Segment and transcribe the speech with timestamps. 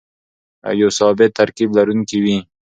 [0.67, 2.37] او د يو ثابت ترکيب لرونکي وي.